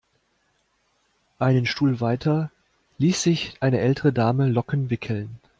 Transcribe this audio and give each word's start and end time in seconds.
Einen 1.37 1.67
Stuhl 1.67 1.99
weiter 2.01 2.49
ließ 2.97 3.21
sich 3.21 3.53
eine 3.59 3.77
ältere 3.81 4.11
Dame 4.11 4.47
Locken 4.49 4.89
wickeln. 4.89 5.39